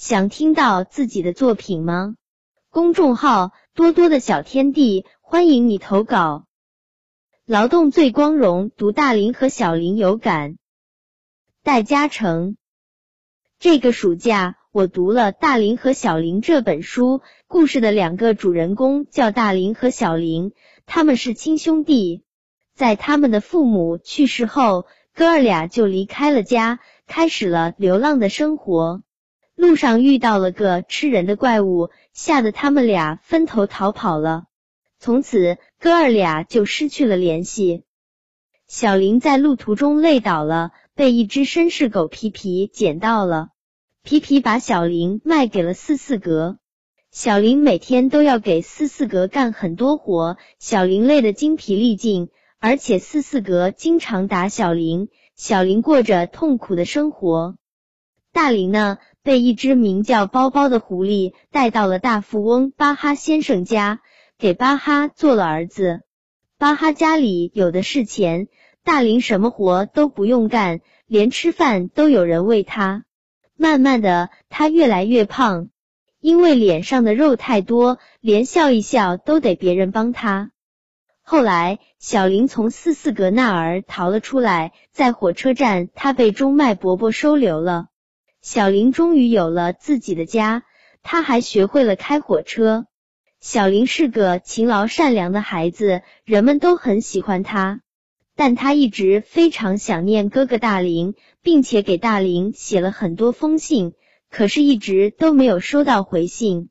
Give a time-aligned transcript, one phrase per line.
[0.00, 2.14] 想听到自己的作品吗？
[2.70, 6.46] 公众号多多的小天地，欢迎你投稿。
[7.44, 10.56] 劳动最光荣，读大林和小林有感。
[11.62, 12.56] 戴嘉诚，
[13.58, 17.20] 这个暑假我读了《大林和小林》这本书。
[17.46, 20.52] 故事的两个主人公叫大林和小林，
[20.86, 22.24] 他们是亲兄弟。
[22.74, 29.02] 在他们的父母去世后，哥儿俩就离开了家，开始了流浪的生活。
[29.60, 34.44] 路上遇到了个吃人的怪物，吓得他们俩分头逃跑了。
[34.98, 37.84] 从此，哥儿俩就失去了联系。
[38.66, 43.50] 小林在路途中累倒了，被一只绅士狗皮皮捡到了。
[44.02, 46.56] 皮皮把小林卖给了四四格。
[47.10, 52.30] 小林每天都要给四四格干很多活，小林累得精疲力尽，
[52.60, 57.58] 而且四四格经常打小林，小林过着痛苦的生活。
[58.32, 58.96] 大林呢？
[59.22, 64.00] 被一只名叫包包的狐狸带到了大富翁巴哈先生家，
[64.38, 66.00] 给巴哈做了儿子。
[66.58, 68.48] 巴哈家里有的是钱，
[68.82, 73.04] 大林什么活都不用干，连吃饭都有人喂他。
[73.56, 75.68] 慢慢的，他越来越胖，
[76.18, 80.50] 因为脸上的肉太多，连笑一笑都得别人帮他。
[81.20, 87.88] 后来，小林从四四格那儿逃了出来，在火车站，他被中麦伯伯收留了。
[88.42, 90.62] 小林终于有了自己的家，
[91.02, 92.86] 他还学会了开火车。
[93.38, 97.80] 小林是个勤劳善良的孩子，人们都很喜欢他。
[98.36, 103.92] 但他一直非常想念哥哥大林，并且给大林写了很多封信，
[104.30, 106.70] 可是一直都没有收到回信。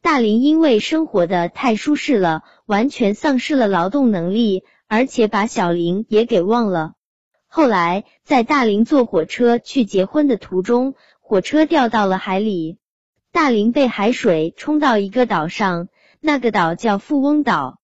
[0.00, 6.94] 大林因为生活的太舒适了，完全丧失了劳动能力，而且把小林也给忘了。
[7.50, 12.76] 后来，在大林坐火车去结婚的途中，火车掉到了海里，
[13.32, 15.88] 大林被海水冲到一个岛上，
[16.20, 17.80] 那个岛叫富翁岛。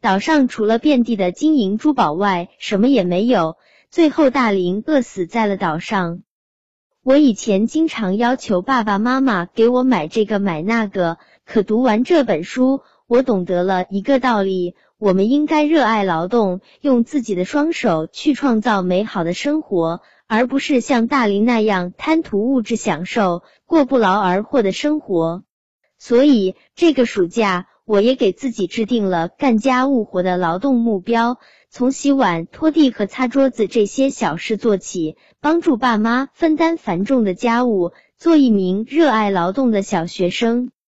[0.00, 3.56] 岛上除了遍地的金银珠宝外，什么也没有。
[3.90, 6.20] 最后，大林饿死在了岛上。
[7.02, 14.76] 我以前经常要求爸爸妈妈给我买这个买那个，可读完这本书，我懂得了一个道理。
[14.98, 25.44] 我们应该热爱劳动，用自己的双手去创造美好的生活，而不是像大林那样贪图物质享受，过不劳而获的生活。
[25.98, 31.38] 所以，这个暑假我也给自己制定了干家务活的劳动目标，
[31.70, 40.72] 从洗碗、拖地和擦桌子这些小事做起，帮助爸妈分担繁重的家务，做一名热爱劳动的小学生。